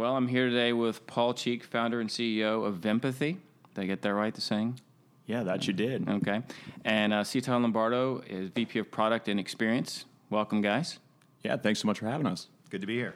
[0.00, 3.36] Well, I'm here today with Paul Cheek, founder and CEO of Vempathy.
[3.74, 4.80] Did I get that right, the saying?
[5.26, 6.08] Yeah, that you did.
[6.08, 6.40] Okay.
[6.86, 7.42] And uh, C.
[7.42, 10.06] Todd Lombardo is VP of Product and Experience.
[10.30, 11.00] Welcome, guys.
[11.44, 12.48] Yeah, thanks so much for having us.
[12.70, 13.14] Good to be here.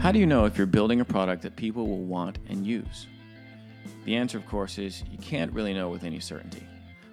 [0.00, 3.06] How do you know if you're building a product that people will want and use?
[4.06, 6.66] The answer, of course, is you can't really know with any certainty,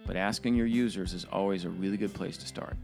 [0.07, 2.77] but asking your users is always a really good place to start.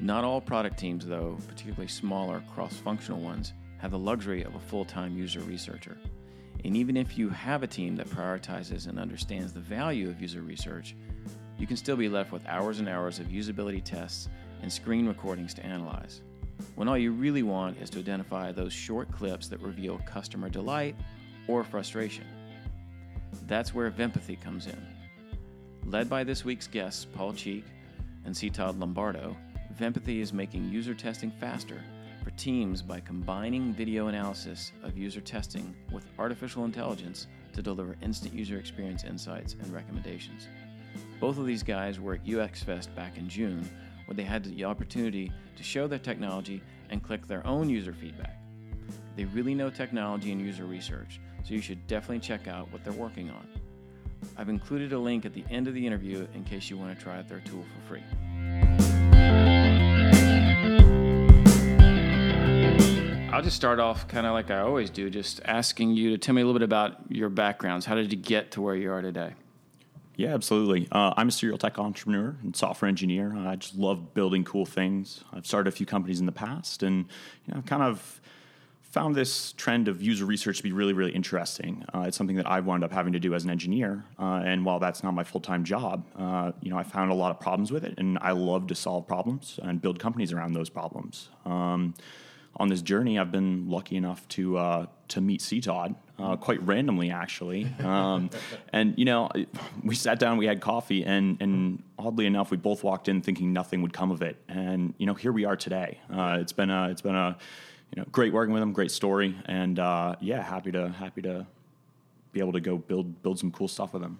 [0.00, 4.60] Not all product teams, though, particularly smaller, cross functional ones, have the luxury of a
[4.60, 5.96] full time user researcher.
[6.64, 10.42] And even if you have a team that prioritizes and understands the value of user
[10.42, 10.96] research,
[11.58, 14.28] you can still be left with hours and hours of usability tests
[14.62, 16.22] and screen recordings to analyze.
[16.74, 20.96] When all you really want is to identify those short clips that reveal customer delight
[21.46, 22.24] or frustration.
[23.46, 24.95] That's where Vempathy comes in.
[25.88, 27.64] Led by this week's guests, Paul Cheek
[28.24, 28.50] and C.
[28.50, 29.36] Todd Lombardo,
[29.78, 31.80] Vempathy is making user testing faster
[32.24, 38.34] for teams by combining video analysis of user testing with artificial intelligence to deliver instant
[38.34, 40.48] user experience insights and recommendations.
[41.20, 43.70] Both of these guys were at UX Fest back in June,
[44.06, 48.40] where they had the opportunity to show their technology and click their own user feedback.
[49.14, 52.92] They really know technology and user research, so you should definitely check out what they're
[52.92, 53.46] working on.
[54.36, 57.02] I've included a link at the end of the interview in case you want to
[57.02, 58.02] try out their tool for free.
[63.32, 66.34] I'll just start off kind of like I always do, just asking you to tell
[66.34, 67.84] me a little bit about your backgrounds.
[67.84, 69.34] How did you get to where you are today?
[70.16, 70.88] Yeah, absolutely.
[70.90, 73.36] Uh, I'm a serial tech entrepreneur and software engineer.
[73.36, 75.22] I just love building cool things.
[75.34, 77.04] I've started a few companies in the past, and
[77.46, 78.22] you know, kind of
[78.96, 81.84] found this trend of user research to be really, really interesting.
[81.94, 84.64] Uh, it's something that I wound up having to do as an engineer, uh, and
[84.64, 87.38] while that's not my full time job, uh, you know, I found a lot of
[87.38, 91.28] problems with it, and I love to solve problems and build companies around those problems.
[91.44, 91.92] Um,
[92.58, 96.62] on this journey, I've been lucky enough to uh, to meet C Todd uh, quite
[96.66, 97.70] randomly, actually.
[97.84, 98.30] Um,
[98.72, 99.28] and you know,
[99.84, 103.52] we sat down, we had coffee, and and oddly enough, we both walked in thinking
[103.52, 104.42] nothing would come of it.
[104.48, 106.00] And you know, here we are today.
[106.10, 107.36] Uh, it's been a it's been a
[107.94, 111.46] you know great working with him, great story, and uh, yeah, happy to happy to
[112.32, 114.18] be able to go build build some cool stuff with him.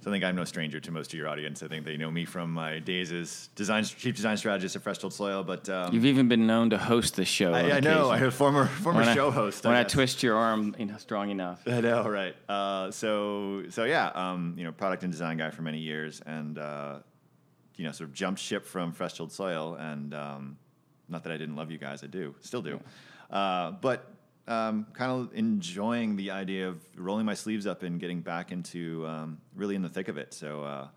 [0.00, 1.60] So I think I'm no stranger to most of your audience.
[1.60, 4.98] I think they know me from my days as design chief design strategist at Fresh
[4.98, 5.42] Tilled Soil.
[5.42, 7.52] But um, You've even been known to host the show.
[7.52, 8.10] I, I know.
[8.12, 9.64] I'm a former former When I- show host.
[9.64, 9.92] When I, guess.
[9.92, 11.62] twist your arm you know, strong enough.
[11.66, 12.36] I know, right?
[12.48, 16.58] Uh, so, so yeah, um, you know, product and design guy for many years, and
[16.58, 17.00] uh,
[17.74, 20.58] you know, sort of jumped ship from Fresh Tilled Soil, and um,
[21.08, 22.80] not that I didn't love you guys, I do, still do,
[23.30, 24.12] uh, but
[24.46, 29.06] um, kind of enjoying the idea of rolling my sleeves up and getting back into
[29.06, 30.34] um, really in the thick of it.
[30.34, 30.62] So.
[30.62, 30.88] Uh,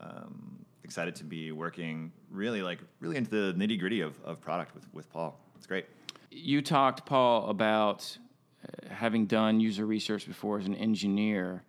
[0.00, 4.74] um, excited to be working really like really into the nitty gritty of, of product
[4.74, 5.38] with, with Paul.
[5.56, 5.86] It's great.
[6.30, 8.16] You talked, Paul, about
[8.62, 11.62] uh, having done user research before as an engineer.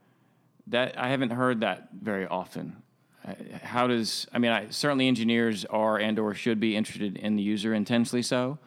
[0.67, 2.81] That I haven't heard that very often.
[3.25, 4.52] Uh, How does I mean?
[4.52, 8.58] I, certainly, engineers are and or should be interested in the user intensely so.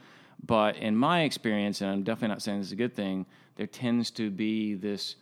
[0.44, 3.26] But in my experience, and I'm definitely not saying this is a good thing,
[3.56, 5.16] there tends to be this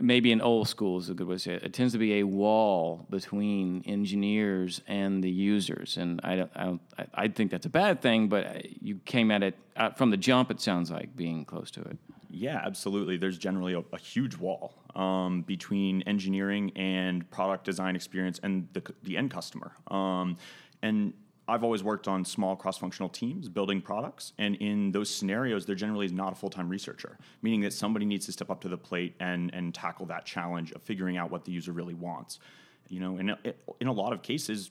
[0.00, 1.62] maybe in old school is a good way to say it.
[1.62, 6.64] It tends to be a wall between engineers and the users, and I don't, I,
[6.64, 8.28] don't, I, I think that's a bad thing.
[8.28, 10.50] But you came at it uh, from the jump.
[10.50, 11.98] It sounds like being close to it.
[12.30, 13.16] Yeah, absolutely.
[13.16, 18.82] There's generally a, a huge wall um, between engineering and product design experience and the,
[19.04, 19.72] the end customer.
[19.88, 20.36] Um,
[20.82, 21.14] and
[21.48, 24.32] I've always worked on small cross functional teams building products.
[24.38, 28.04] And in those scenarios, there generally is not a full time researcher, meaning that somebody
[28.04, 31.30] needs to step up to the plate and, and tackle that challenge of figuring out
[31.30, 32.40] what the user really wants.
[32.88, 33.38] You know, and a,
[33.80, 34.70] in a lot of cases,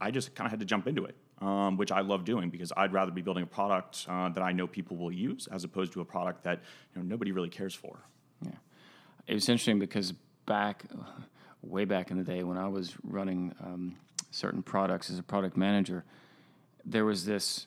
[0.00, 2.72] I just kind of had to jump into it, um, which I love doing because
[2.76, 5.92] I'd rather be building a product uh, that I know people will use as opposed
[5.92, 6.60] to a product that
[6.94, 7.98] you know nobody really cares for.
[8.42, 8.52] Yeah,
[9.26, 10.12] it was interesting because
[10.46, 10.84] back,
[11.62, 13.96] way back in the day when I was running um,
[14.30, 16.04] certain products as a product manager,
[16.84, 17.66] there was this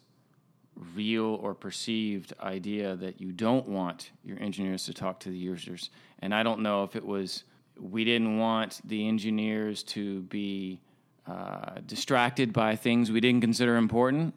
[0.95, 5.89] real or perceived idea that you don't want your engineers to talk to the users.
[6.19, 7.43] And I don't know if it was
[7.79, 10.79] we didn't want the engineers to be
[11.27, 14.33] uh, distracted by things we didn't consider important.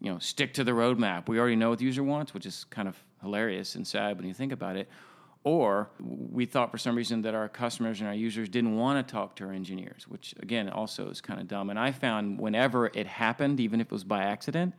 [0.00, 1.28] You know, stick to the roadmap.
[1.28, 4.26] We already know what the user wants, which is kind of hilarious and sad when
[4.26, 4.88] you think about it.
[5.44, 9.10] Or we thought for some reason that our customers and our users didn't want to
[9.10, 11.70] talk to our engineers, which again also is kind of dumb.
[11.70, 14.74] And I found whenever it happened, even if it was by accident,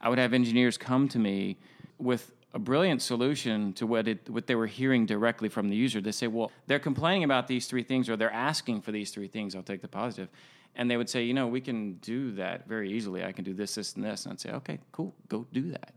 [0.00, 1.58] I would have engineers come to me
[1.98, 6.00] with a brilliant solution to what it, what they were hearing directly from the user.
[6.00, 9.28] They say, well, they're complaining about these three things, or they're asking for these three
[9.28, 9.54] things.
[9.54, 10.28] I'll take the positive,
[10.74, 13.24] and they would say, you know, we can do that very easily.
[13.24, 15.92] I can do this, this, and this, and I'd say, okay, cool, go do that.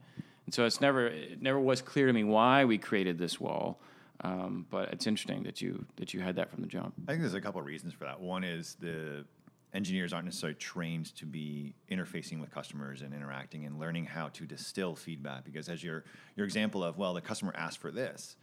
[0.45, 3.79] And so it's never it never was clear to me why we created this wall.
[4.23, 6.93] Um, but it's interesting that you that you had that from the jump.
[7.07, 8.19] I think there's a couple of reasons for that.
[8.19, 9.25] One is the
[9.73, 14.45] engineers aren't necessarily trained to be interfacing with customers and interacting and learning how to
[14.45, 15.43] distill feedback.
[15.43, 16.03] Because as your
[16.35, 18.35] your example of, well, the customer asked for this,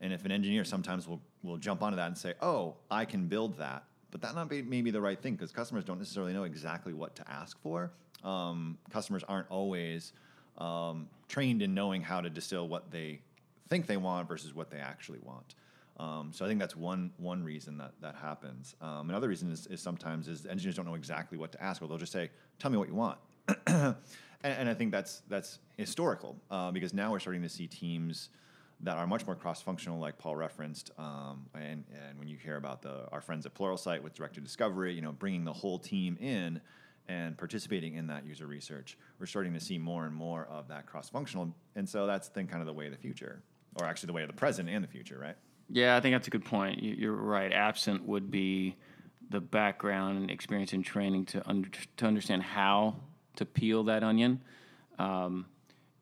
[0.00, 3.26] and if an engineer sometimes will will jump onto that and say, oh, I can
[3.26, 6.44] build that, but that not be maybe the right thing because customers don't necessarily know
[6.44, 7.90] exactly what to ask for.
[8.22, 10.12] Um, customers aren't always
[10.58, 13.20] um, trained in knowing how to distill what they
[13.68, 15.54] think they want versus what they actually want.
[15.98, 18.74] Um, so I think that's one one reason that that happens.
[18.80, 21.86] Um, another reason is, is, sometimes is engineers don't know exactly what to ask, or
[21.86, 23.18] they'll just say, "Tell me what you want,"
[23.66, 23.94] and,
[24.42, 28.30] and, I think that's that's historical uh, because now we're starting to see teams
[28.80, 30.90] that are much more cross-functional, like Paul referenced.
[30.98, 34.92] Um, and, and when you hear about the our friends at Pluralsight with directed discovery,
[34.92, 36.60] you know, bringing the whole team in
[37.06, 40.86] and participating in that user research, we're starting to see more and more of that
[40.86, 41.54] cross-functional.
[41.76, 43.42] And so that's then kind of the way of the future,
[43.76, 45.36] or actually the way of the present and the future, right?
[45.68, 46.82] Yeah, I think that's a good point.
[46.82, 47.52] You're right.
[47.52, 48.76] Absent would be
[49.30, 52.96] the background and experience and training to under, to understand how
[53.36, 54.40] to peel that onion.
[54.98, 55.46] Um,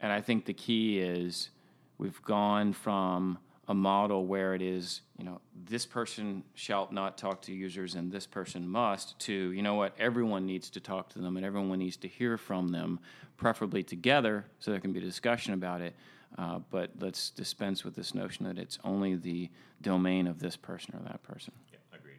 [0.01, 1.51] and I think the key is
[1.99, 3.39] we've gone from
[3.69, 8.11] a model where it is, you know, this person shall not talk to users and
[8.11, 11.79] this person must, to, you know what, everyone needs to talk to them and everyone
[11.79, 12.99] needs to hear from them,
[13.37, 15.95] preferably together, so there can be discussion about it.
[16.39, 19.51] Uh, but let's dispense with this notion that it's only the
[19.81, 21.53] domain of this person or that person.
[21.73, 22.19] Yeah, agreed.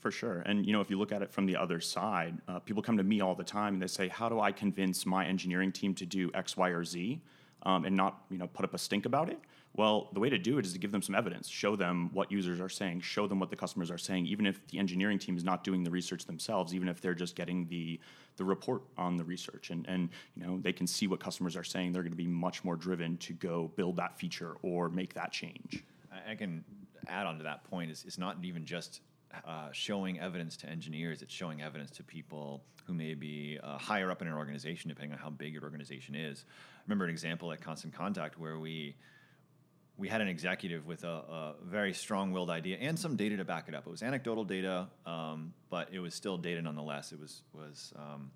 [0.00, 0.42] For sure.
[0.46, 2.96] And, you know, if you look at it from the other side, uh, people come
[2.96, 5.94] to me all the time and they say, how do I convince my engineering team
[5.96, 7.20] to do X, Y, or Z?
[7.62, 9.38] Um, and not you know put up a stink about it.
[9.76, 12.32] Well, the way to do it is to give them some evidence, show them what
[12.32, 15.36] users are saying, show them what the customers are saying, even if the engineering team
[15.36, 18.00] is not doing the research themselves, even if they're just getting the
[18.36, 19.70] the report on the research.
[19.70, 22.26] And and you know they can see what customers are saying, they're going to be
[22.26, 25.84] much more driven to go build that feature or make that change.
[26.28, 26.64] I, can
[27.06, 27.92] add on to that point.
[27.92, 29.02] Is it's not even just
[29.46, 34.10] uh, showing evidence to engineers, it's showing evidence to people who may be uh, higher
[34.10, 36.44] up in an organization, depending on how big your organization is.
[36.76, 38.96] I remember an example at Constant Contact where we
[40.00, 43.68] we had an executive with a, a very strong-willed idea and some data to back
[43.68, 43.86] it up.
[43.86, 47.12] It was anecdotal data, um, but it was still data nonetheless.
[47.12, 48.30] It was was um,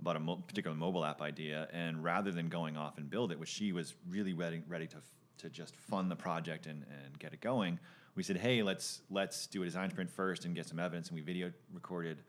[0.00, 3.38] about a mo- particular mobile app idea, and rather than going off and build it,
[3.38, 5.02] which she was really ready ready to f-
[5.38, 7.78] to just fund the project and, and get it going,
[8.14, 11.16] we said, hey, let's let's do a design sprint first and get some evidence, and
[11.16, 12.22] we video recorded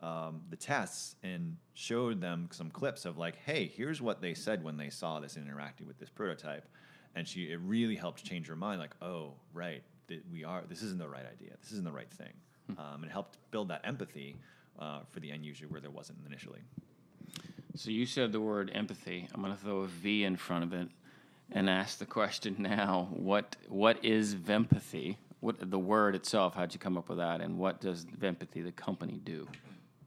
[0.00, 4.64] um, the tests and showed them some clips of like, hey, here's what they said
[4.64, 6.66] when they saw this and interacted with this prototype
[7.14, 10.82] and she it really helped change her mind like oh right that we are this
[10.82, 12.32] isn't the right idea this isn't the right thing.
[12.66, 12.80] Hmm.
[12.80, 14.36] um, and it helped build that empathy
[14.78, 16.60] uh, for the end user where there wasn't initially.
[17.76, 19.28] So you said the word empathy.
[19.32, 20.88] I'm going to throw a v in front of it
[21.52, 23.08] and ask the question now.
[23.10, 25.16] What what is vempathy?
[25.40, 27.40] What the word itself how'd you come up with that?
[27.40, 29.46] And what does vempathy the company do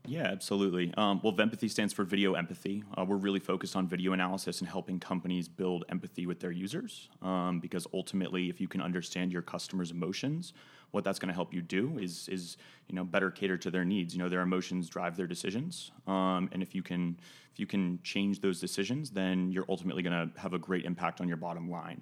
[0.06, 0.94] yeah, absolutely.
[0.98, 2.84] Um, well, Vempathy stands for video empathy.
[2.98, 7.10] Uh, we're really focused on video analysis and helping companies build empathy with their users.
[7.22, 10.54] Um, because ultimately, if you can understand your customers' emotions,
[10.92, 12.58] what that's going to help you do is is
[12.88, 14.14] you know better cater to their needs.
[14.14, 17.18] You know, their emotions drive their decisions, um, and if you can
[17.54, 21.22] if you can change those decisions, then you're ultimately going to have a great impact
[21.22, 22.02] on your bottom line.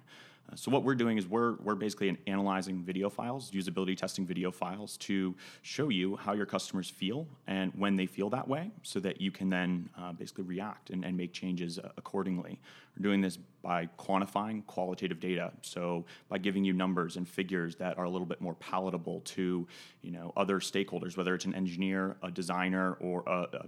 [0.54, 4.96] So what we're doing is we're we're basically analyzing video files, usability testing video files
[4.98, 9.20] to show you how your customers feel and when they feel that way, so that
[9.20, 12.60] you can then uh, basically react and, and make changes uh, accordingly.
[12.96, 17.96] We're doing this by quantifying qualitative data, so by giving you numbers and figures that
[17.96, 19.66] are a little bit more palatable to
[20.02, 23.66] you know other stakeholders, whether it's an engineer, a designer, or a, a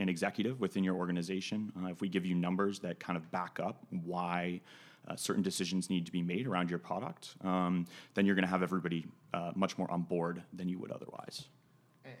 [0.00, 1.72] an executive within your organization.
[1.80, 4.60] Uh, if we give you numbers that kind of back up why
[5.08, 8.50] uh, certain decisions need to be made around your product, um, then you're going to
[8.50, 11.44] have everybody uh, much more on board than you would otherwise.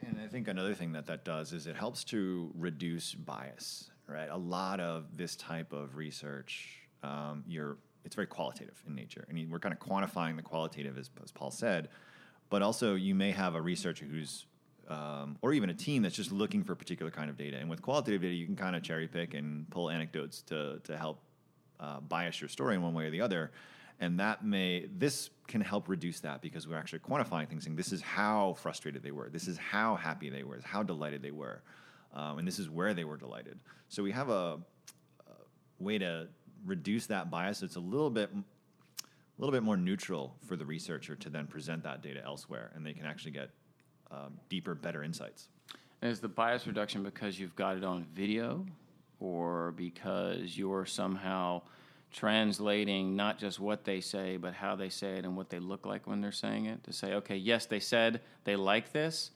[0.02, 4.28] And I think another thing that that does is it helps to reduce bias, right?
[4.30, 9.32] A lot of this type of research, um, you're it's very qualitative in nature, I
[9.32, 11.88] and we're kind of quantifying the qualitative, as, as Paul said.
[12.50, 14.44] But also, you may have a researcher who's
[14.88, 17.56] um, or even a team that's just looking for a particular kind of data.
[17.56, 20.96] And with qualitative data, you can kind of cherry pick and pull anecdotes to, to
[20.96, 21.20] help
[21.84, 23.50] uh, bias your story in one way or the other.
[24.00, 27.92] And that may, this can help reduce that because we're actually quantifying things saying this
[27.92, 31.62] is how frustrated they were, this is how happy they were, how delighted they were,
[32.12, 33.58] um, and this is where they were delighted.
[33.88, 34.58] So we have a,
[35.26, 36.28] a way to
[36.64, 37.62] reduce that bias.
[37.62, 41.82] It's a little bit a little bit more neutral for the researcher to then present
[41.82, 43.50] that data elsewhere, and they can actually get
[44.12, 45.48] um, deeper, better insights.
[46.02, 48.64] And is the bias reduction because you've got it on video,
[49.24, 51.62] or because you're somehow
[52.12, 55.86] translating not just what they say, but how they say it and what they look
[55.86, 56.84] like when they're saying it?
[56.84, 59.30] To say, okay, yes, they said they like this,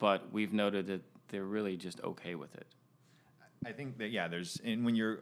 [0.00, 2.66] but we've noted that they're really just okay with it.
[3.64, 5.20] I think that yeah, there's and when you're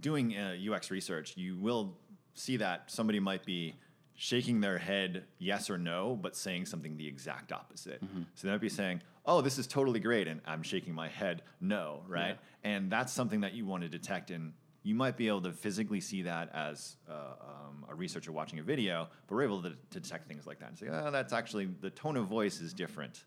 [0.00, 1.94] doing uh, UX research, you will
[2.34, 3.74] see that somebody might be
[4.16, 8.00] shaking their head yes or no, but saying something the exact opposite.
[8.34, 11.42] So they might be saying, "Oh, this is totally great," and I'm shaking my head
[11.60, 12.38] no, right?
[12.62, 14.52] And that's something that you want to detect, and
[14.82, 18.62] you might be able to physically see that as uh, um, a researcher watching a
[18.62, 21.66] video, but we're able to, to detect things like that and say, "Oh, that's actually
[21.80, 23.24] the tone of voice is different."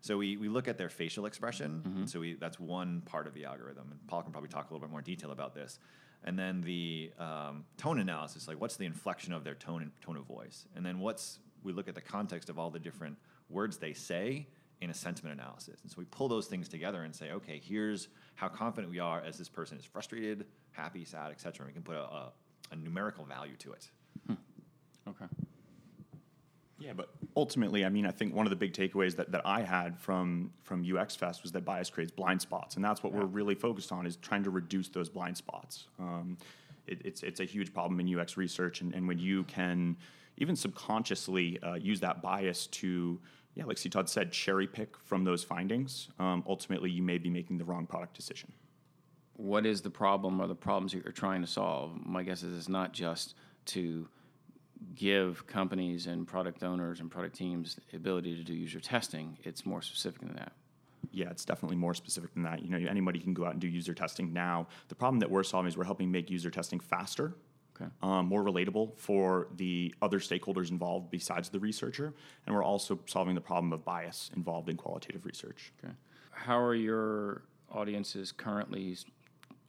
[0.00, 1.82] So we, we look at their facial expression.
[1.84, 3.88] And so we, that's one part of the algorithm.
[3.90, 5.80] And Paul can probably talk a little bit more detail about this.
[6.24, 10.16] And then the um, tone analysis, like what's the inflection of their tone and tone
[10.16, 13.16] of voice, and then what's we look at the context of all the different
[13.48, 14.46] words they say
[14.80, 15.80] in a sentiment analysis.
[15.82, 19.20] And so we pull those things together and say, okay, here's how confident we are
[19.20, 21.52] as this person is frustrated, happy, sad, etc.
[21.58, 22.32] And we can put a, a,
[22.70, 23.88] a numerical value to it.
[25.08, 25.24] Okay.
[26.78, 29.62] Yeah, but ultimately, I mean, I think one of the big takeaways that, that I
[29.62, 33.24] had from from UX Fest was that bias creates blind spots, and that's what we're
[33.24, 35.88] really focused on is trying to reduce those blind spots.
[35.98, 36.38] Um,
[36.86, 39.96] it, it's it's a huge problem in UX research, and, and when you can
[40.36, 43.18] even subconsciously uh, use that bias to
[43.58, 43.88] yeah, like C.
[43.88, 47.86] Todd said, cherry pick from those findings, um, ultimately you may be making the wrong
[47.86, 48.52] product decision.
[49.34, 51.90] What is the problem or the problems that you're trying to solve?
[52.06, 53.34] My guess is it's not just
[53.66, 54.06] to
[54.94, 59.36] give companies and product owners and product teams the ability to do user testing.
[59.42, 60.52] It's more specific than that.
[61.10, 62.62] Yeah, it's definitely more specific than that.
[62.62, 64.68] You know, anybody can go out and do user testing now.
[64.88, 67.34] The problem that we're solving is we're helping make user testing faster,
[67.80, 67.90] Okay.
[68.02, 72.12] um, more relatable for the other stakeholders involved besides the researcher,
[72.46, 75.72] and we're also solving the problem of bias involved in qualitative research.
[75.82, 75.94] Okay.
[76.30, 78.96] How are your audiences currently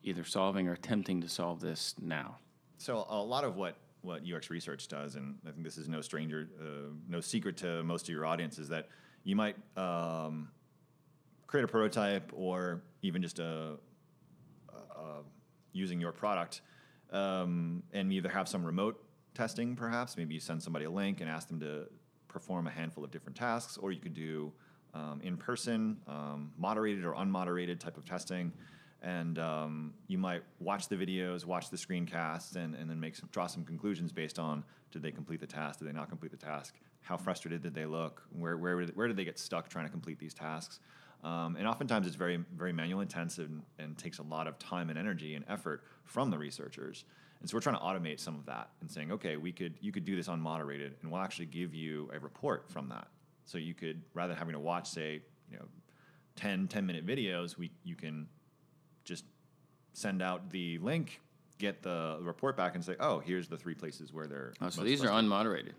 [0.04, 2.38] either solving or attempting to solve this now?
[2.78, 6.02] So a lot of what what UX research does, and I think this is no
[6.02, 8.88] stranger, uh, no secret to most of your audience, is that
[9.24, 10.50] you might um,
[11.48, 13.78] create a prototype or even just a,
[14.74, 15.22] uh,
[15.74, 16.62] using your product,
[17.12, 19.04] um, and either have some remote
[19.34, 21.88] testing, perhaps maybe you send somebody a link and ask them to
[22.28, 24.52] perform a handful of different tasks, or you could do
[24.94, 28.52] um, in person, um, moderated or unmoderated type of testing.
[29.02, 33.30] And um, you might watch the videos, watch the screencasts, and, and then make some,
[33.32, 36.38] draw some conclusions based on did they complete the task, did they not complete the
[36.38, 39.92] task, how frustrated did they look, where, where, where did they get stuck trying to
[39.92, 40.80] complete these tasks.
[41.24, 44.90] Um, and oftentimes it's very, very manual intensive and, and takes a lot of time
[44.90, 47.06] and energy and effort from the researchers.
[47.42, 49.92] And so we're trying to automate some of that and saying, okay, we could, you
[49.92, 53.08] could do this unmoderated, and we'll actually give you a report from that.
[53.46, 55.66] So you could, rather than having to watch, say, you know,
[56.36, 58.28] 10, 10 minute videos, we, you can
[59.94, 61.20] send out the link,
[61.58, 64.54] get the report back, and say, oh, here's the three places where they're.
[64.62, 65.72] Oh, so these are unmoderated.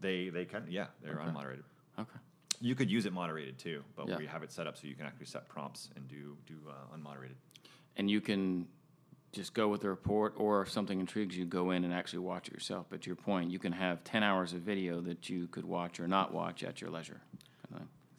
[0.00, 1.30] They, they can, yeah, they're Okay.
[1.30, 1.62] unmoderated.
[1.98, 2.18] Okay.
[2.62, 4.16] You could use it moderated too, but Yeah.
[4.16, 6.96] we have it set up so you can actually set prompts and do do uh,
[6.96, 7.34] unmoderated.
[7.96, 8.66] And you can
[9.32, 12.48] just go with the report, or if something intrigues you, go in and actually watch
[12.48, 12.86] it yourself.
[12.90, 16.00] But to your point, you can have 10 hours of video that you could watch
[16.00, 17.20] or not watch at your leisure.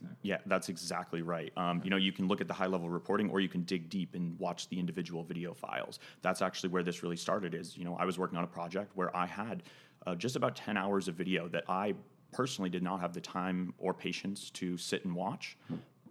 [0.08, 0.18] Thing.
[0.22, 1.52] Yeah, that's exactly right.
[1.58, 3.90] Um, you know, you can look at the high level reporting, or you can dig
[3.90, 6.00] deep and watch the individual video files.
[6.22, 7.54] That's actually where this really started.
[7.54, 9.64] Is you know, I was working on a project where I had
[10.06, 11.94] uh, just about ten hours of video that I
[12.32, 15.58] personally did not have the time or patience to sit and watch.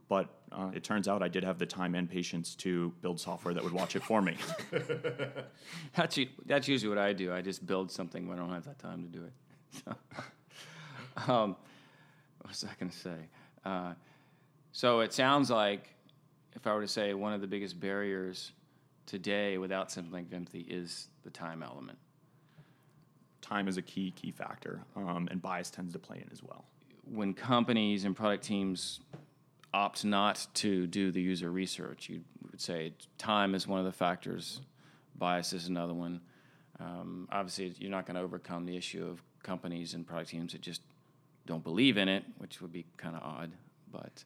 [0.09, 3.55] But uh, it turns out I did have the time and patience to build software
[3.55, 4.37] that would watch it for me.
[5.95, 7.33] That's, that's usually what I do.
[7.33, 9.33] I just build something when I don't have that time to do it.
[11.27, 11.57] So, um,
[12.39, 13.29] what was I going to say?
[13.65, 13.95] Uh,
[14.73, 15.91] so it sounds like,
[16.55, 18.53] if I were to say one of the biggest barriers
[19.07, 21.99] today without something like Vempathy is the time element.
[23.43, 26.65] time is a key key factor, um, and bias tends to play in as well.
[27.05, 29.01] when companies and product teams
[29.75, 33.93] opt not to do the user research, you would say time is one of the
[33.93, 34.61] factors,
[35.17, 36.21] bias is another one.
[36.79, 40.63] Um, obviously, you're not going to overcome the issue of companies and product teams that
[40.63, 40.83] just
[41.47, 43.51] don't believe in it, which would be kind of odd.
[43.91, 44.25] But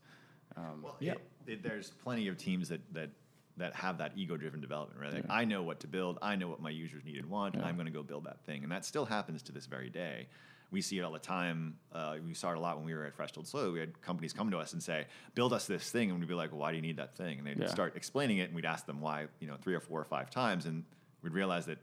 [0.57, 1.13] um, Well, Yeah.
[1.15, 3.11] it- it- there's plenty of teams that that
[3.57, 5.13] that have that ego-driven development, right?
[5.15, 7.65] Like, I know what to build, I know what my users need and want, and
[7.65, 10.27] I'm going to go build that thing, and that still happens to this very day.
[10.73, 11.79] We see it all the time.
[11.93, 13.71] Uh, we saw it a lot when we were at Fresh Tilled Soil.
[13.71, 15.07] We had companies come to us and say,
[15.37, 17.39] "Build us this thing," and we'd be like, well, "Why do you need that thing?"
[17.39, 17.69] And they'd Yeah.
[17.69, 20.31] start explaining it, and we'd ask them why, you know, three or four or five
[20.31, 20.85] times, and
[21.23, 21.79] we'd realize that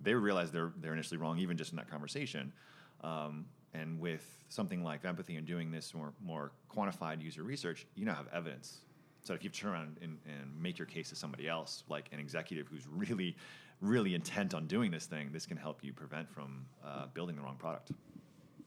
[0.00, 2.52] they realize they're they're initially wrong, even just in that conversation.
[3.00, 8.04] Um, and with something like Vempathy and doing this more more quantified user research, you
[8.04, 8.80] now have evidence.
[9.22, 12.18] So if you turn around and, and make your case to somebody else, like an
[12.18, 13.36] executive who's really,
[13.80, 17.42] really intent on doing this thing, this can help you prevent from uh, building the
[17.42, 17.92] wrong product.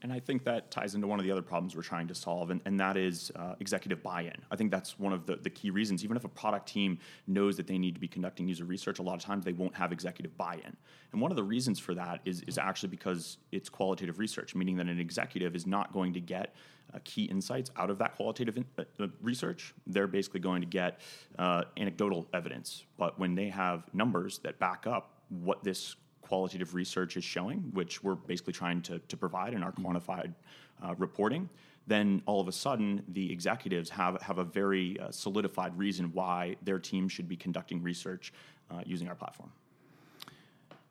[0.02, 2.50] And I think that ties into one of the other problems we're trying to solve,
[2.50, 4.36] and, and that is uh, executive buy in.
[4.50, 6.04] I think that's one of the, the key reasons.
[6.04, 9.02] Even if a product team knows that they need to be conducting user research, a
[9.02, 10.76] lot of times they won't have executive buy in.
[11.12, 14.76] And one of the reasons for that is, is actually because it's qualitative research, meaning
[14.76, 16.54] that an executive is not going to get
[16.94, 19.74] uh, key insights out of that qualitative in, uh, uh research.
[19.86, 21.00] They're basically going to get
[21.38, 22.84] uh, anecdotal evidence.
[22.96, 25.96] But when they have numbers that back up what this
[26.26, 29.86] qualitative research is showing, which we're basically trying to, to provide in our mm-hmm.
[29.86, 30.34] quantified
[30.82, 31.48] uh, reporting,
[31.86, 36.56] then all of a sudden the executives have, have a very uh, solidified reason why
[36.62, 38.32] their team should be conducting research
[38.70, 39.50] uh, using our platform.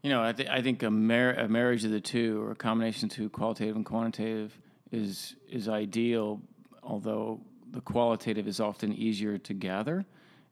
[0.02, 2.56] You know, I, th- I think a, mar- a, marriage of the two, or a
[2.56, 4.58] combination of two, qualitative and quantitative,
[4.92, 6.40] is is ideal.
[6.84, 10.06] Although the qualitative is often easier to gather,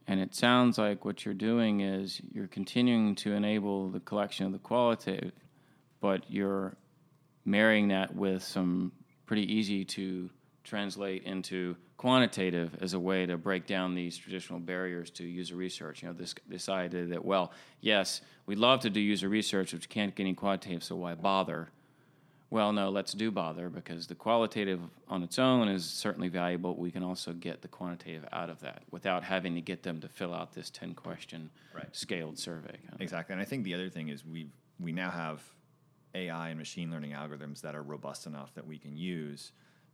[0.08, 4.52] and it sounds like what you're doing is you're continuing to enable the collection of
[4.52, 5.32] the qualitative,
[6.02, 6.76] but you're
[7.46, 8.92] marrying that with some
[9.26, 10.30] pretty easy to
[10.64, 16.02] translate into quantitative as a way to break down these traditional barriers to user research.
[16.02, 19.84] You know, this this idea that well, yes, we'd love to do user research, but
[19.84, 21.70] you can't get any quantitative, so why bother?
[22.54, 26.76] Well, no, let's do bother because the qualitative on its own is certainly valuable.
[26.76, 30.08] We can also get the quantitative out of that without having to get them to
[30.08, 31.88] fill out this 10 question right.
[31.94, 32.78] scaled survey.
[33.00, 33.34] Exactly.
[33.34, 34.46] And I think the other thing is we
[34.80, 35.42] we now have
[36.14, 39.52] AI and machine learning algorithms that are robust enough that we can use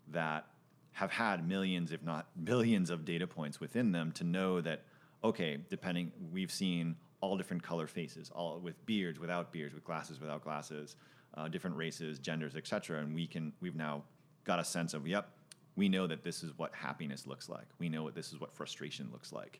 [0.10, 0.46] that
[0.92, 4.84] have had millions, if not billions, of data points within them to know that,
[5.24, 10.20] okay, depending, we've seen all different color faces, all with beards, without beards, with glasses,
[10.20, 10.98] without glasses
[11.36, 13.00] uh, different races, genders, etc.
[13.00, 14.04] And we can we've now
[14.44, 15.30] got a sense of yep,
[15.76, 17.68] we know that this is what happiness looks like.
[17.80, 19.60] We know what this is what frustration looks like.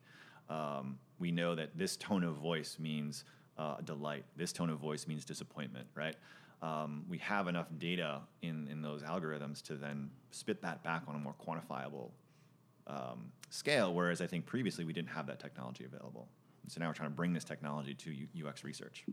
[0.50, 3.24] Um, we know that this tone of voice means
[3.58, 4.26] uh, delight.
[4.36, 6.16] This tone of voice means disappointment, right?
[6.62, 11.16] Um, we have enough data in, in those algorithms to then spit that back on
[11.16, 12.10] a more quantifiable
[12.88, 16.28] um, scale, whereas I think previously we didn't have that technology available.
[16.64, 19.06] And so now we're trying to bring this technology to U- UX research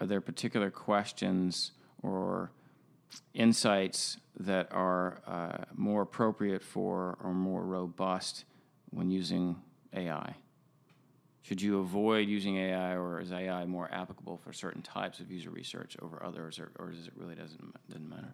[0.00, 2.50] are there particular questions or
[3.32, 8.44] insights that are uh, more appropriate for or more robust
[8.90, 9.56] when using
[9.94, 10.34] AI?
[11.42, 15.50] Should you avoid using AI, or is AI more applicable for certain types of user
[15.50, 18.32] research over others, or, or does it really doesn't doesn't matter?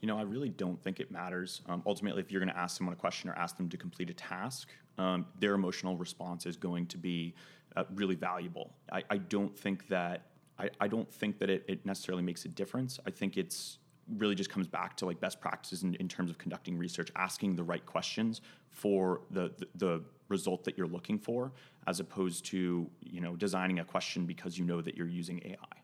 [0.00, 1.62] You know, I really don't think it matters.
[1.68, 4.10] Um, ultimately, if you're going to ask someone a question or ask them to complete
[4.10, 7.34] a task, um, their emotional response is going to be
[7.76, 8.72] uh, really valuable.
[8.90, 10.29] I, I don't think that
[10.60, 13.00] I, I don't think that it, it necessarily makes a difference.
[13.06, 13.78] I think it's
[14.18, 17.56] really just comes back to like best practices in, in terms of conducting research, asking
[17.56, 21.52] the right questions for the, the, the result that you're looking for,
[21.86, 25.78] as opposed to you know designing a question because you know that you're using AI.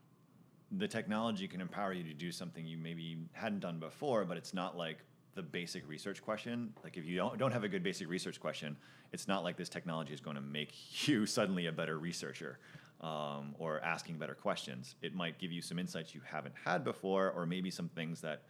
[0.73, 4.53] The technology can empower you to do something you maybe hadn't done before, but it's
[4.53, 4.99] not like
[5.35, 6.73] the basic research question.
[6.83, 8.77] Like if you don't don't have a good basic research question,
[9.13, 10.73] it's not like this technology is going to make
[11.09, 12.59] you suddenly a better researcher
[13.01, 14.95] um, or asking better questions.
[15.03, 18.43] It might give you some insights you haven't had before, or maybe some things that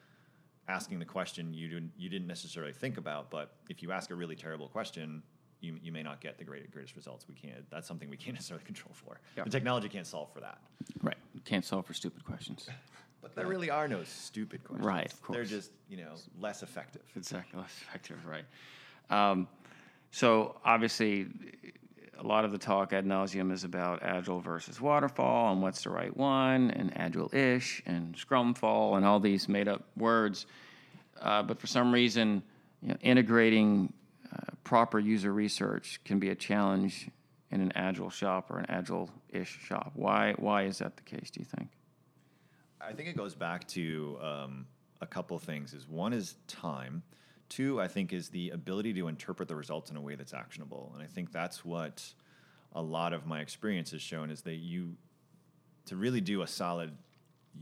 [0.68, 3.30] asking the question you didn't you didn't necessarily think about.
[3.30, 5.22] But if you ask a really terrible question,
[5.60, 7.26] you, you may not get the great, greatest results.
[7.28, 7.68] We can't.
[7.70, 9.20] That's something we can't necessarily control for.
[9.42, 10.58] The technology can't solve for that.
[11.02, 11.16] Right.
[11.44, 12.68] Can't solve for stupid questions.
[13.22, 14.86] but there really are no stupid questions.
[14.86, 15.12] Right.
[15.12, 15.36] Of course.
[15.36, 17.02] They're just you know less effective.
[17.16, 17.60] Exactly.
[17.60, 18.18] Less effective.
[18.26, 18.44] Right.
[19.10, 19.48] Um,
[20.10, 21.26] so obviously,
[22.18, 25.90] a lot of the talk ad nauseum is about agile versus waterfall and what's the
[25.90, 30.46] right one, and agile-ish and scrumfall and all these made-up words.
[31.20, 32.42] Uh, but for some reason,
[32.82, 33.92] you know, integrating
[34.32, 37.08] uh, proper user research can be a challenge
[37.50, 39.92] in an agile shop or an agile-ish shop.
[39.94, 40.34] Why?
[40.36, 41.30] Why is that the case?
[41.30, 41.68] Do you think?
[42.80, 44.66] I think it goes back to um,
[45.00, 45.72] a couple things.
[45.74, 47.02] Is one is time
[47.48, 50.92] Two, I think, is the ability to interpret the results in a way that's actionable.
[50.94, 52.04] And I think that's what
[52.72, 54.96] a lot of my experience has shown is that you,
[55.86, 56.92] to really do a solid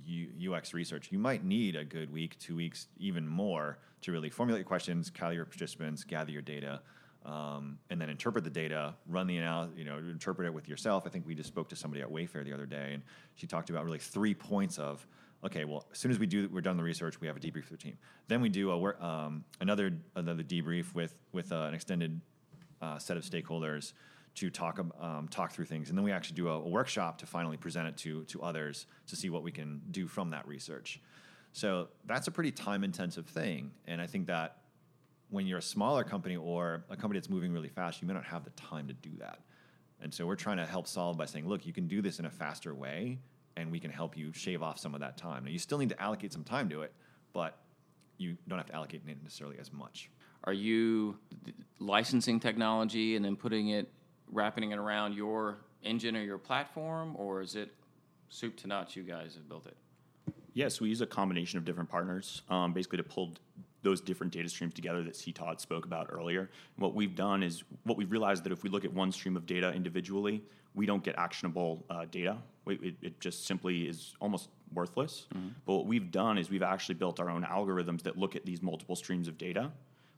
[0.06, 4.30] U- UX research, you might need a good week, two weeks, even more to really
[4.30, 6.80] formulate your questions, call your participants, gather your data,
[7.24, 11.04] um, and then interpret the data, run the analysis, you know, interpret it with yourself.
[11.06, 13.02] I think we just spoke to somebody at Wayfair the other day, and
[13.34, 15.06] she talked about really three points of
[15.44, 17.70] okay, well, as soon as we do, we're done the research, we have a debrief
[17.70, 17.98] with the team.
[18.28, 22.20] Then we do a, um, another another debrief with with uh, an extended
[22.80, 23.92] uh, set of stakeholders
[24.36, 27.26] to talk um, talk through things, and then we actually do a, a workshop to
[27.26, 31.00] finally present it to to others to see what we can do from that research.
[31.52, 34.58] So that's a pretty time intensive thing, and I think that
[35.30, 38.24] when you're a smaller company or a company that's moving really fast, you may not
[38.24, 39.40] have the time to do that.
[40.00, 42.26] And so we're trying to help solve by saying, look, you can do this in
[42.26, 43.18] a faster way,
[43.56, 45.44] and we can help you shave off some of that time.
[45.44, 46.92] Now you still need to allocate some time to it,
[47.32, 47.58] but
[48.18, 50.10] you don't have to allocate it necessarily as much.
[50.44, 51.16] Are you
[51.78, 53.90] licensing technology and then putting it,
[54.30, 57.72] wrapping it around your engine or your platform, or is it
[58.28, 58.96] soup to nuts?
[58.96, 59.76] You guys have built it.
[60.52, 63.32] Yes, we use a combination of different partners, um, basically to pull
[63.84, 65.32] those different data streams together that C.
[65.32, 66.40] Todd spoke about earlier.
[66.40, 69.36] And what we've done is what we've realized that if we look at one stream
[69.36, 70.42] of data individually,
[70.74, 72.38] we don't get actionable uh, data.
[72.64, 75.26] We, it, it, just simply is almost worthless.
[75.34, 75.48] Mm-hmm.
[75.66, 78.62] But what we've done is we've actually built our own algorithms that look at these
[78.62, 79.70] multiple streams of data,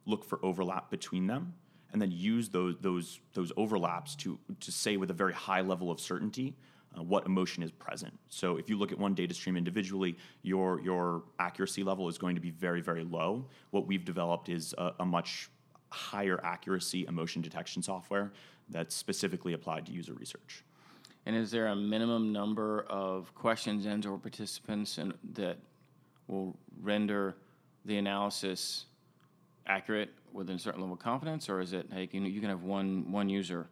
[0.07, 1.53] look for overlap between them,
[1.93, 5.91] and then use those those those overlaps to to say with a very high level
[5.91, 6.57] of certainty
[6.97, 8.13] uh, what emotion is present.
[8.29, 12.35] So if you look at one data stream individually, your your accuracy level is going
[12.35, 13.45] to be very very low.
[13.71, 15.51] What we've developed is a, a much
[15.91, 18.33] higher accuracy emotion detection software
[18.69, 20.65] that's specifically applied to user research.
[21.27, 25.59] And is there a minimum number of questions and or participants and that
[26.29, 27.37] will render
[27.85, 28.87] the analysis
[29.67, 32.63] accurate within a certain level of confidence, or is it hey, you, you can have
[32.63, 33.69] one one user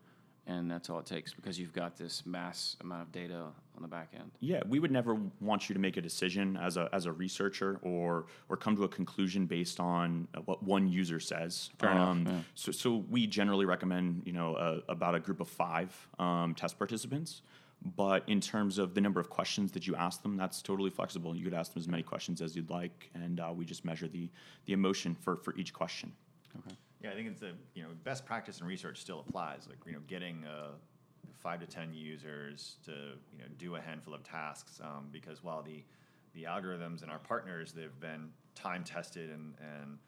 [0.46, 3.88] and that's all it takes because you've got this mass amount of data on the
[3.88, 4.30] back end.
[4.40, 7.78] Yeah, we would never want you to make a decision as a as a researcher
[7.83, 11.70] or or come to a conclusion based on what one user says.
[11.78, 12.33] Fair um, enough.
[12.35, 12.40] Yeah.
[12.54, 17.42] So so we generally recommend you know about a group of five um, test participants.
[17.96, 21.37] But in terms of the number of questions that you ask them, that's totally flexible.
[21.37, 24.09] You could ask them as many questions as you'd like, and uh, we just measure
[24.09, 24.30] the
[24.66, 26.12] the emotion for for each question.
[26.59, 26.76] Okay.
[27.04, 29.66] Yeah, I think it's a you know best practice and research still applies.
[29.68, 30.68] Like you know, getting uh,
[31.38, 35.62] five to ten users to you know do a handful of tasks um, because while
[35.62, 35.84] the
[36.32, 39.98] the algorithms and our partners they've been time tested and and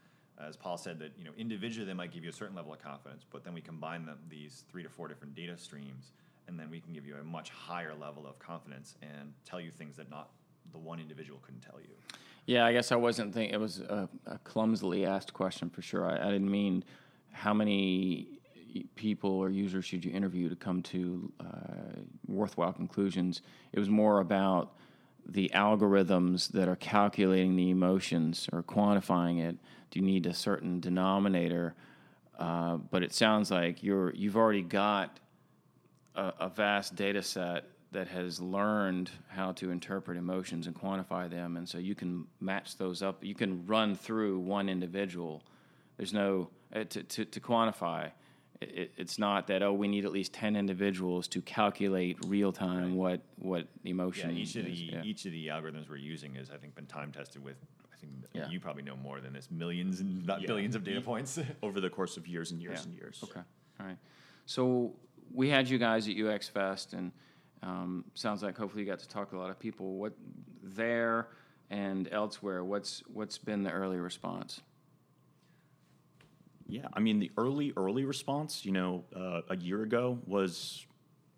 [0.40, 2.78] as Paul said that you know individually they might give you a certain level of
[2.78, 6.12] confidence, but then we combine them these three to four different data streams,
[6.48, 9.70] and then we can give you a much higher level of confidence and tell you
[9.70, 10.30] things that not
[10.72, 11.94] the one individual couldn't tell you.
[12.46, 13.52] Yeah, I guess I wasn't thinking.
[13.52, 16.06] It was a, a, clumsily asked question for sure.
[16.06, 16.84] I, I, didn't mean
[17.32, 18.36] how many
[18.94, 23.42] people or users should you interview to come to uh, worthwhile conclusions.
[23.72, 24.76] It was more about
[25.26, 29.56] the algorithms that are calculating the emotions or quantifying it.
[29.90, 31.74] Do you need a certain denominator?
[32.38, 35.18] Uh, but it sounds like you're you've already got
[36.14, 37.64] a, a vast data set
[37.96, 42.76] that has learned how to interpret emotions and quantify them, and so you can match
[42.76, 43.24] those up.
[43.24, 45.42] You can run through one individual.
[45.96, 48.10] There's no uh, to, to, to quantify.
[48.60, 52.84] It, it's not that oh we need at least ten individuals to calculate real time
[52.84, 52.92] right.
[52.92, 54.36] what what emotion.
[54.36, 55.02] Yeah, each of the yeah.
[55.02, 57.56] each of the algorithms we're using has I think been time tested with.
[57.90, 58.50] I think yeah.
[58.50, 60.48] you probably know more than this millions and not yeah.
[60.48, 63.20] billions of data points over the course of years and years and years.
[63.24, 63.40] Okay,
[63.80, 63.96] all right.
[64.44, 64.92] So
[65.32, 67.10] we had you guys at UX Fest and
[67.66, 69.96] um, sounds like hopefully you got to talk to a lot of people.
[69.96, 70.12] What
[70.62, 71.28] there
[71.68, 72.64] and elsewhere?
[72.64, 74.60] What's what's been the early response?
[76.68, 80.86] Yeah, I mean the early early response, you know, uh, a year ago was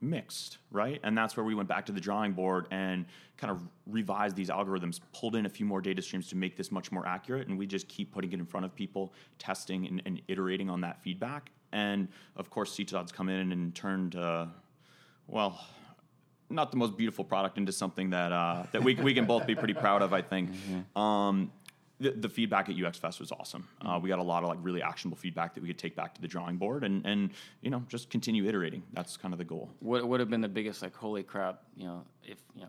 [0.01, 1.01] mixed, right?
[1.03, 4.51] And that's where we went back to the drawing board and kind of revised these
[4.51, 7.59] algorithms, pulled in a few more data streams to make this much more accurate, and
[7.59, 11.01] we just keep putting it in front of people, testing and, and iterating on that
[11.03, 11.51] feedback.
[11.73, 12.85] And of course, C.
[12.85, 14.47] Todd's come in and turned, uh,
[15.27, 15.61] well,
[16.51, 19.55] not the most beautiful product into something that uh, that we, we can both be
[19.55, 20.13] pretty proud of.
[20.13, 20.53] I think.
[20.53, 20.99] Mm-hmm.
[21.01, 21.53] Um,
[22.01, 23.67] the, the, feedback at UX Fest was awesome.
[23.85, 26.15] Uh, we got a lot of like really actionable feedback that we could take back
[26.15, 27.31] to the drawing board and and
[27.61, 28.83] you know just continue iterating.
[28.93, 29.71] That's kind of the goal.
[29.81, 31.63] What would have been the biggest like holy crap?
[31.77, 32.69] You know, if you know,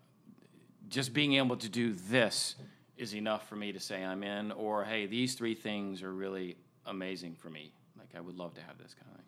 [0.89, 2.55] just being able to do this
[2.97, 6.57] is enough for me to say I'm in, or hey, these three things are really
[6.85, 7.71] amazing for me.
[7.97, 9.18] Like I would love to have this kind of.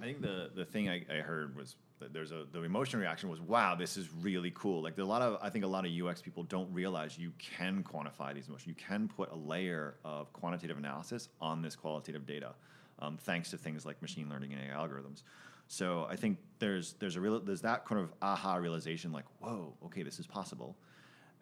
[0.00, 1.76] I think the the thing I, I heard was
[2.12, 4.82] there's a the emotional reaction was wow this is really cool.
[4.82, 7.84] Like a lot of i think a lot of ux people don't realize you can
[7.84, 8.66] quantify these emotions.
[8.66, 12.54] You can put a layer of quantitative analysis on this qualitative data
[13.00, 15.22] um, thanks to things like machine learning and AI algorithms.
[15.68, 19.74] So i think there's there's a real there's that kind of aha realization like whoa
[19.84, 20.76] okay this is possible.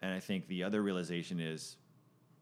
[0.01, 1.77] And i think the other realization is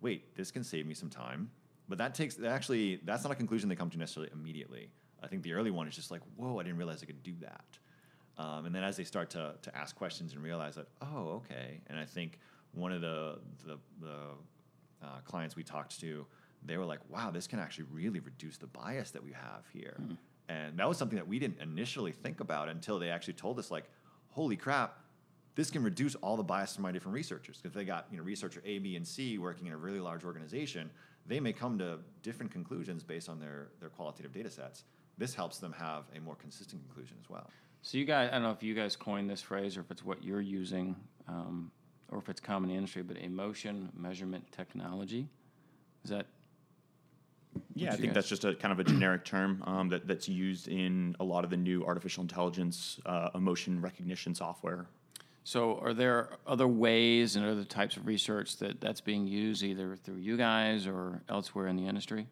[0.02, 1.52] wait this can save me some time.
[1.90, 4.90] But that takes actually that's not a conclusion they come to necessarily immediately
[5.24, 7.36] i think the early one is just like whoa i didn't realize i could do
[7.42, 7.64] that
[8.38, 11.82] um, and then as they start to, to ask questions and realize that, oh, okay.
[11.88, 12.40] And I think
[12.72, 14.18] one of the, the, the
[15.04, 16.26] uh, clients we talked to,
[16.64, 19.98] they were like, wow, this can actually really reduce the bias that we have here.
[20.02, 20.18] Mm.
[20.50, 23.72] And that was something that we didn't initially think about until they actually told us,
[23.72, 23.86] like,
[24.30, 25.00] holy crap,
[25.56, 27.58] this can reduce all the bias from my different researchers.
[27.58, 30.24] Because they got you know researcher A, B, and C working in a really large
[30.24, 30.90] organization,
[31.26, 34.84] they may come to different conclusions based on their their qualitative data sets.
[35.18, 37.50] This helps them have a more consistent conclusion as well.
[37.82, 40.04] So you guys, I don't know if you guys coined this phrase or if it's
[40.04, 40.96] what you're using,
[41.28, 41.72] um,
[42.10, 45.28] or if it's common in the industry, but emotion measurement technology.
[46.04, 46.26] Is that
[47.76, 50.30] Yeah, I think guys- that's just a kind of a generic term um, that, that's
[50.30, 54.86] used in a lot of the new artificial intelligence uh, emotion recognition software.
[55.44, 59.96] So, are there other ways and other types of research that that's being used either
[59.96, 62.28] through you guys or elsewhere in the industry?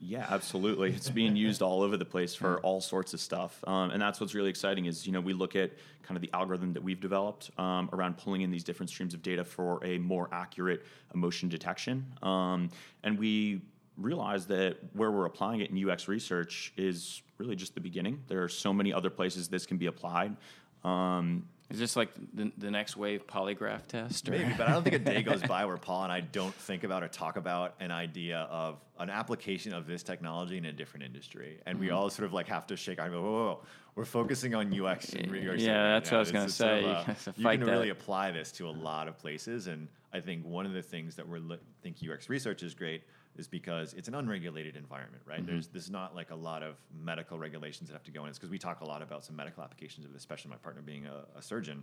[0.00, 0.92] Yeah, absolutely.
[0.92, 4.20] It's being used all over the place for all sorts of stuff, um, and that's
[4.20, 4.86] what's really exciting.
[4.86, 8.16] Is you know we look at kind of the algorithm that we've developed um, around
[8.16, 12.68] pulling in these different streams of data for a more accurate emotion detection, um,
[13.02, 13.60] and we
[13.96, 18.22] realize that where we're applying it in UX research is really just the beginning.
[18.28, 20.36] There are so many other places this can be applied.
[20.84, 24.26] Um, Is this like the, the next wave polygraph test?
[24.28, 24.32] Or?
[24.32, 26.82] Maybe, but I don't think a day goes by where Paul and I don't think
[26.82, 31.04] about or talk about an idea of an application of this technology in a different
[31.04, 31.84] industry, and Mm-hmm.
[31.86, 33.60] we all sort of like have to shake our and go, whoa, whoa, whoa.
[33.96, 35.12] we're focusing on UX.
[35.12, 36.86] And Yeah, UX yeah, that's what I was gonna it's sort of, say.
[36.86, 37.72] uh, You have to you fight can that.
[37.72, 41.16] really apply this to a lot of places, and I think one of the things
[41.16, 41.40] that we're
[41.82, 43.02] think UX research is great
[43.38, 45.38] is because it's an unregulated environment, right?
[45.38, 45.46] Mm-hmm.
[45.52, 48.28] There's there's not like a lot of medical regulations that have to go in.
[48.28, 51.06] It's because we talk a lot about some medical applications, of especially my partner being
[51.06, 51.82] a, a surgeon.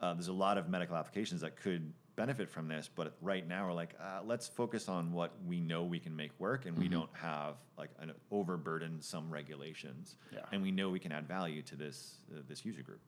[0.00, 3.66] Uh, there's a lot of medical applications that could benefit from this, but right now
[3.66, 6.88] we're like, uh, let's focus on what we know we can make work, and we
[6.88, 10.40] don't have like an overburdensome regulations, Yeah.
[10.52, 13.00] and we know we can add value to this uh, this user group.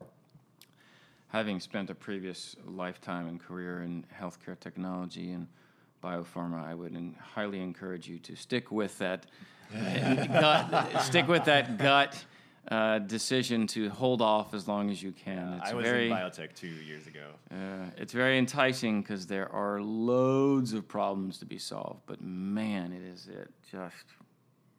[1.28, 5.48] Having spent a previous lifetime and career in healthcare technology and
[6.06, 9.26] biopharma, I would en- highly encourage you to stick with that
[9.74, 12.24] gut, stick with that gut
[12.68, 15.54] uh, decision to hold off as long as you can.
[15.60, 17.30] it's I was very, in biotech two years ago.
[17.50, 22.92] uh, it's very enticing because there are loads of problems to be solved, but man,
[22.92, 24.04] it is it just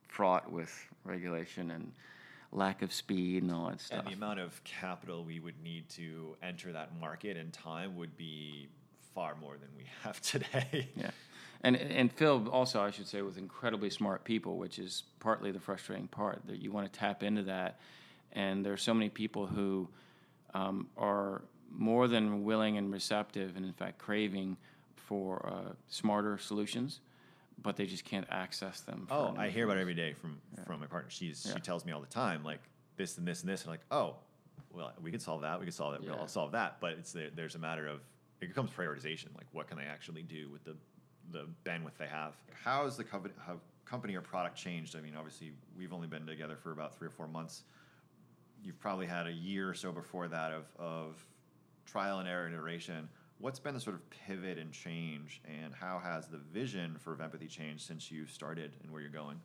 [0.08, 1.92] fraught with regulation and
[2.52, 4.00] lack of speed and all that stuff.
[4.00, 8.18] And the amount of capital we would need to enter that market and time would
[8.18, 8.70] be
[9.18, 10.88] far more than we have today.
[10.96, 11.10] Yeah.
[11.62, 15.60] And and Phil also I should say with incredibly smart people, which is partly the
[15.60, 17.80] frustrating part that you want to tap into that,
[18.34, 19.88] and there are so many people who
[20.54, 24.56] um, are more than willing and receptive, and in fact craving
[24.96, 27.00] for uh, smarter solutions,
[27.64, 29.08] but they just can't access them.
[29.10, 31.10] Oh, I hear about it every day from from my partner.
[31.10, 31.56] She's Yeah.
[31.56, 32.62] she tells me all the time like
[32.98, 34.18] this and this and this, and like oh,
[34.72, 36.18] well we could solve that, we could solve that, Yeah.
[36.18, 36.80] we'll solve that.
[36.80, 38.00] But it's there, there's a matter of
[38.42, 39.36] it becomes prioritization.
[39.36, 40.76] Like what can they actually do with the
[41.32, 42.34] the bandwidth they have?
[42.54, 43.34] How has the company
[43.86, 44.96] company or product changed?
[44.96, 47.64] I mean, obviously we've only been together for about three or four months.
[48.64, 51.26] You've probably had a year or so before that of of
[51.86, 53.10] trial and error iteration.
[53.40, 57.48] What's been the sort of pivot and change, and how has the vision for Vempathy
[57.48, 59.40] changed since you started and where you're going?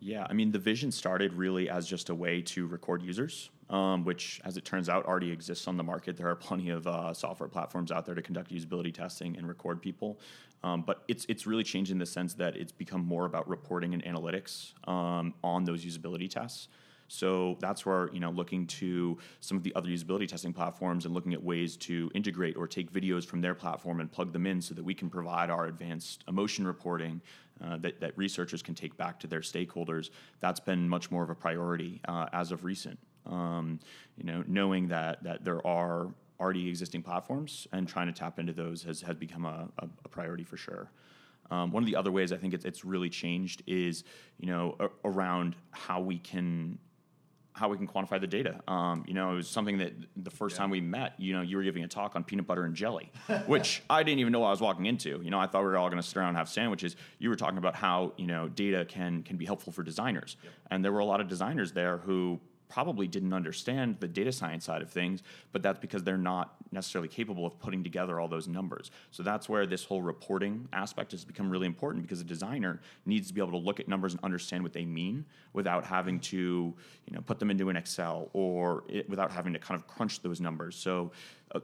[0.00, 4.02] Yeah, I mean, the vision started really as just a way to record users, um,
[4.02, 6.16] which, as it turns out, already exists on the market.
[6.16, 9.82] There are plenty of uh, software platforms out there to conduct usability testing and record
[9.82, 10.18] people.
[10.62, 13.92] Um, but it's it's really changed in the sense that it's become more about reporting
[13.92, 16.68] and analytics um, on those usability tests.
[17.08, 21.12] So that's where you know looking to some of the other usability testing platforms and
[21.12, 24.62] looking at ways to integrate or take videos from their platform and plug them in
[24.62, 27.20] so that we can provide our advanced emotion reporting
[27.64, 30.10] uh, that, that researchers can take back to their stakeholders.
[30.40, 32.98] That's been much more of a priority uh, as of recent.
[33.26, 33.80] Um,
[34.16, 36.08] you know, knowing that that there are
[36.40, 40.08] already existing platforms and trying to tap into those has, has become a, a, a
[40.08, 40.90] priority for sure.
[41.50, 44.04] Um, one of the other ways I think it's, it's really changed is,
[44.38, 46.78] you know, a, around how we can
[47.60, 48.58] how we can quantify the data.
[48.66, 51.58] Um, you know, it was something that the first time we met, you know, you
[51.58, 53.12] were giving a talk on peanut butter and jelly,
[53.46, 55.20] which I didn't even know I was walking into.
[55.22, 56.96] You know, I thought we were all going to sit around and have sandwiches.
[57.18, 60.38] You were talking about how you know data can can be helpful for designers,
[60.70, 64.64] and there were a lot of designers there who probably didn't understand the data science
[64.64, 68.48] side of things, but that's because they're not necessarily capable of putting together all those
[68.48, 68.90] numbers.
[69.10, 73.28] So that's where this whole reporting aspect has become really important because a designer needs
[73.28, 76.36] to be able to look at numbers and understand what they mean without having to,
[76.36, 80.22] you know, put them into an Excel or it, without having to kind of crunch
[80.22, 80.76] those numbers.
[80.76, 81.10] So
[81.54, 81.60] uh,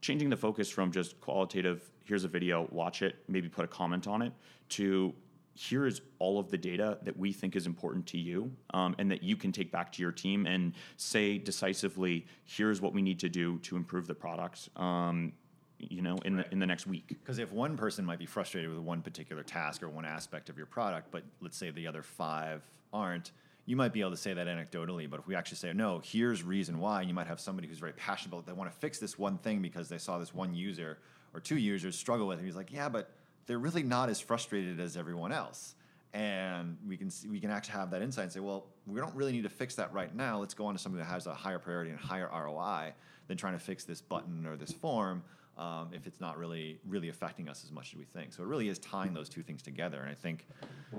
[0.00, 4.06] changing the focus from just qualitative, here's a video, watch it, maybe put a comment
[4.08, 4.32] on it,
[4.70, 5.12] to
[5.58, 9.10] here is all of the data that we think is important to you um, and
[9.10, 13.18] that you can take back to your team and say decisively here's what we need
[13.18, 15.32] to do to improve the product um,
[15.78, 18.70] you know in, the, in the next week Because if one person might be frustrated
[18.70, 22.02] with one particular task or one aspect of your product, but let's say the other
[22.02, 23.32] five aren't,
[23.66, 26.42] you might be able to say that anecdotally, but if we actually say, no, here's
[26.42, 28.76] reason why, and you might have somebody who's very passionate about, it they want to
[28.76, 30.98] fix this one thing because they saw this one user
[31.34, 32.44] or two users struggle with it.
[32.44, 33.10] He's like, yeah, but
[33.48, 35.74] they're really not as frustrated as everyone else.
[36.14, 39.14] And we can see, we can actually have that insight and say, well, we don't
[39.14, 40.38] really need to fix that right now.
[40.38, 42.92] Let's go on to something that has a higher priority and higher ROI
[43.26, 45.22] than trying to fix this button or this form
[45.58, 48.32] um, if it's not really really affecting us as much as we think.
[48.32, 50.00] So it really is tying those two things together.
[50.00, 50.46] And I think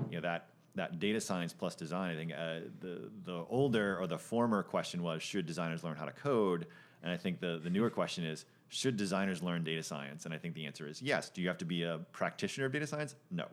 [0.09, 2.13] you know that that data science plus design.
[2.13, 6.05] I think uh, the the older or the former question was should designers learn how
[6.05, 6.67] to code,
[7.01, 10.25] and I think the the newer question is should designers learn data science?
[10.25, 11.29] And I think the answer is yes.
[11.29, 13.15] Do you have to be a practitioner of data science?
[13.31, 13.45] No.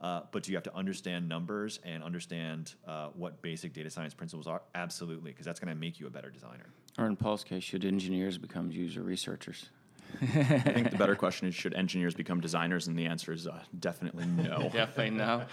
[0.00, 4.12] Uh, but do you have to understand numbers and understand uh, what basic data science
[4.12, 4.60] principles are?
[4.74, 6.66] Absolutely, because that's going to make you a better designer.
[6.98, 9.70] Or in Paul's case, should engineers become user researchers?
[10.20, 12.86] I think the better question is should engineers become designers?
[12.86, 14.68] And the answer is uh, definitely no.
[14.72, 15.44] Definitely no.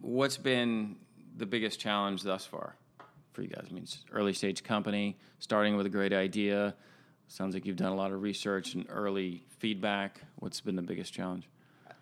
[0.00, 0.96] What's been
[1.36, 2.76] the biggest challenge thus far
[3.32, 3.66] for you guys?
[3.70, 6.74] I mean, it's early stage company, starting with a great idea.
[7.30, 10.20] Sounds like you've done a lot of research and early feedback.
[10.40, 11.48] What's been the biggest challenge?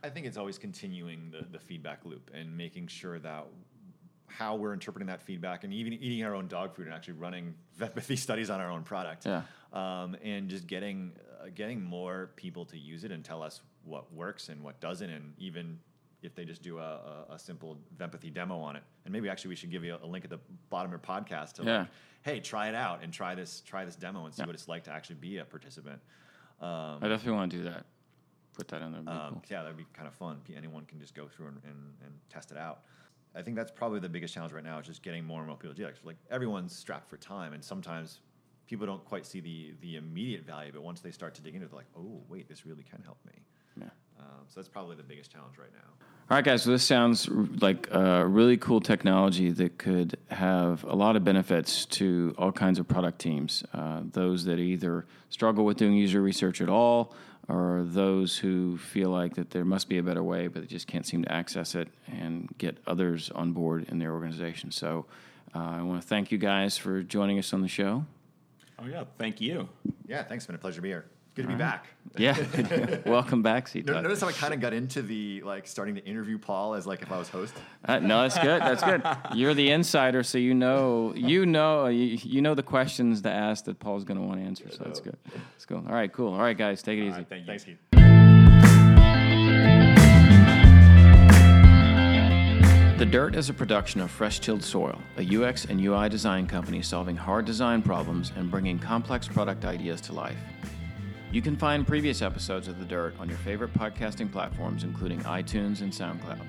[0.02, 3.44] I think it's always continuing the, the feedback loop and making sure that
[4.26, 7.54] how we're interpreting that feedback and even eating our own dog food and actually running
[7.78, 9.26] Vempathy studies on our own product.
[9.26, 9.42] Yeah.
[9.74, 11.12] Um, and just getting
[11.42, 15.10] uh, getting more people to use it and tell us what works and what doesn't,
[15.10, 15.78] and even
[16.22, 18.82] if they just do a, a, a simple Vempathy demo on it.
[19.04, 20.98] And maybe actually we should give you a, a link at the bottom of your
[20.98, 21.78] podcast to Yeah.
[21.80, 21.88] like,
[22.22, 24.46] hey, try it out and try this try this demo and see Yeah.
[24.46, 26.00] what it's like to actually be a participant.
[26.60, 27.86] Um, I definitely want to do that.
[28.54, 29.00] Put that in there.
[29.06, 29.42] Um, cool.
[29.48, 30.40] Yeah, that'd be kind of fun.
[30.56, 32.80] Anyone can just go through and, and, and test it out.
[33.36, 35.56] I think that's probably the biggest challenge right now is just getting more and more
[35.56, 36.04] people to do that.
[36.04, 38.18] Like everyone's strapped for time, and sometimes
[38.66, 41.66] people don't quite see the the immediate value, but once they start to dig into
[41.66, 43.32] it, they're like, oh, wait, this really can help me.
[43.80, 43.90] Yeah.
[44.18, 46.06] Um, so that's probably the biggest challenge right now.
[46.30, 46.62] All right, guys.
[46.64, 51.24] So this sounds r- like a really cool technology that could have a lot of
[51.24, 53.64] benefits to all kinds of product teams.
[53.72, 57.14] Uh, those that either struggle with doing user research at all,
[57.48, 60.86] or those who feel like that there must be a better way, but they just
[60.86, 64.70] can't seem to access it and get others on board in their organization.
[64.70, 65.06] So
[65.54, 68.04] uh, I want to thank you guys for joining us on the show.
[68.78, 69.68] Oh yeah, thank you.
[70.06, 70.44] Yeah, thanks.
[70.44, 71.06] It's been a pleasure to be here.
[71.38, 71.86] Good to be back.
[72.16, 72.36] Yeah,
[73.06, 74.02] welcome back, C No- Talk.
[74.02, 77.00] Notice how I kind of got into the like starting to interview Paul as like
[77.00, 77.54] if I was host.
[77.84, 78.60] Uh, no, that's good.
[78.60, 79.04] That's good.
[79.38, 83.66] You're the insider, so you know you know you, you know the questions to ask
[83.66, 84.68] that Paul's going to want to answer.
[84.68, 85.16] So that's good.
[85.32, 85.84] That's cool.
[85.86, 86.32] All right, cool.
[86.32, 87.18] All right, guys, take it All easy.
[87.18, 87.46] right, thank you.
[87.46, 87.78] Thanks, Keith.
[92.98, 96.82] The Dirt is a production of Fresh Tilled Soil, a UX and UI design company
[96.82, 100.36] solving hard design problems and bringing complex product ideas to life.
[101.30, 105.82] You can find previous episodes of The Dirt on your favorite podcasting platforms, including iTunes
[105.82, 106.42] and SoundCloud.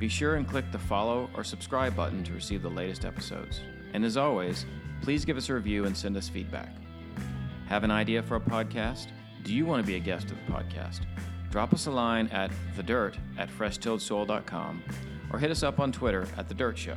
[0.00, 3.60] Be sure and click the follow or subscribe button to receive the latest episodes.
[3.92, 4.66] And as always,
[5.00, 6.74] please give us a review and send us feedback.
[7.68, 9.08] Have an idea for a podcast?
[9.44, 11.02] Do you want to be a guest of the podcast?
[11.50, 14.82] Drop us a line at thedirt at freshtilledsoil.com
[15.32, 16.96] or hit us up on Twitter at The Dirt Show.